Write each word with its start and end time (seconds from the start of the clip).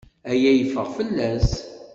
Aya 0.31 0.51
yeffeɣ 0.53 0.87
fell-as. 0.97 1.49